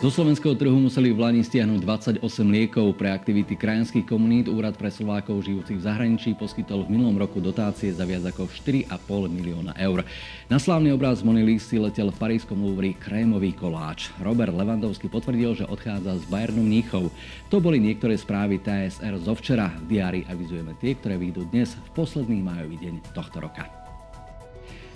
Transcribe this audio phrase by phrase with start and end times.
[0.00, 4.48] Zo slovenského trhu museli v Lani stiahnuť 28 liekov pre aktivity krajanských komunít.
[4.48, 8.96] Úrad pre Slovákov žijúcich v zahraničí poskytol v minulom roku dotácie za viac ako 4,5
[9.28, 10.00] milióna eur.
[10.48, 14.08] Na slávny obraz Mony si letel v parískom Louvre krémový koláč.
[14.24, 17.12] Robert Levandovský potvrdil, že odchádza z Bayernu Mníchov.
[17.52, 19.68] To boli niektoré správy TSR zo včera.
[19.84, 23.79] V diári avizujeme tie, ktoré vyjdú dnes v posledný majový deň tohto roka.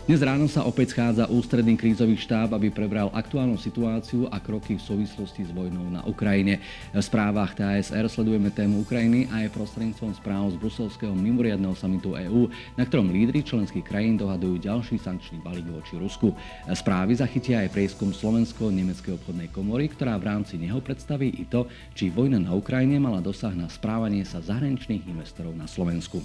[0.05, 4.85] Dnes ráno sa opäť schádza ústredný krízový štáb, aby prebral aktuálnu situáciu a kroky v
[4.85, 6.61] súvislosti s vojnou na Ukrajine.
[6.93, 12.53] V správach TASR sledujeme tému Ukrajiny a aj prostredníctvom správ z bruselského mimoriadného samitu EÚ,
[12.77, 16.37] na ktorom lídry členských krajín dohadujú ďalší sankčný balík voči Rusku.
[16.69, 21.65] Správy zachytia aj prieskum Slovensko-Nemeckej obchodnej komory, ktorá v rámci neho predstaví i to,
[21.97, 26.21] či vojna na Ukrajine mala dosah na správanie sa zahraničných investorov na Slovensku.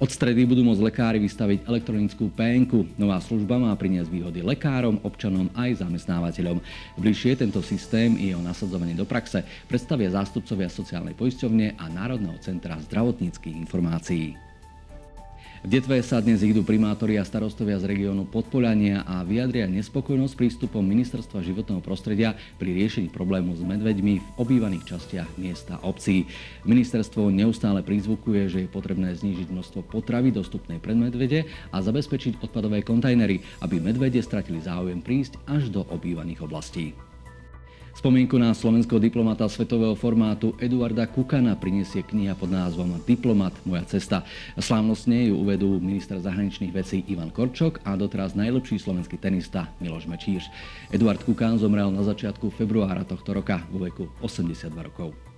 [0.00, 2.96] Od stredy budú môcť lekári vystaviť elektronickú PNK.
[2.96, 6.56] Nová služba má priniesť výhody lekárom, občanom aj zamestnávateľom.
[6.96, 12.80] Bližšie tento systém i jeho nasadzovanie do praxe predstavia zástupcovia sociálnej poisťovne a Národného centra
[12.80, 14.49] zdravotníckých informácií.
[15.60, 20.80] V Detve sa dnes idú primátori a starostovia z regiónu Podpolania a vyjadria nespokojnosť prístupom
[20.80, 26.24] Ministerstva životného prostredia pri riešení problému s medveďmi v obývaných častiach miesta obcí.
[26.64, 32.80] Ministerstvo neustále prizvukuje, že je potrebné znížiť množstvo potravy dostupnej pre medvede a zabezpečiť odpadové
[32.80, 37.09] kontajnery, aby medvede stratili záujem prísť až do obývaných oblastí.
[38.00, 44.24] Spomienku na slovenského diplomata svetového formátu Eduarda Kukana prinesie kniha pod názvom Diplomat Moja cesta.
[44.56, 50.48] Slávnostne ju uvedú minister zahraničných vecí Ivan Korčok a doteraz najlepší slovenský tenista Miloš Mečíš.
[50.88, 55.29] Eduard Kukan zomrel na začiatku februára tohto roka vo veku 82 rokov.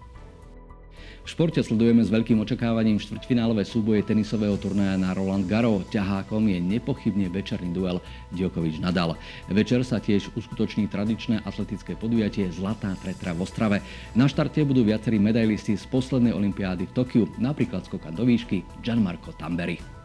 [1.22, 5.86] V športe sledujeme s veľkým očakávaním štvrťfinálové súboje tenisového turnaja na Roland Garros.
[5.94, 8.02] Ťahákom je nepochybne večerný duel
[8.34, 9.14] Djokovic-Nadal.
[9.46, 13.78] Večer sa tiež uskutoční tradičné atletické podujatie Zlatá tretra v Ostrave.
[14.18, 19.30] Na štarte budú viacerí medailisti z poslednej olympiády v Tokiu, napríklad skokan do výšky Gianmarco
[19.38, 20.02] Tamberi.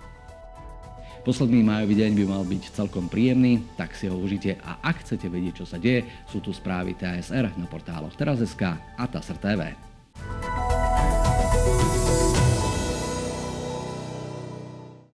[1.27, 5.27] Posledný májový deň by mal byť celkom príjemný, tak si ho užite a ak chcete
[5.27, 8.63] vedieť, čo sa deje, sú tu správy TSR na portáloch Teraz.sk
[8.95, 9.75] a TASR TV.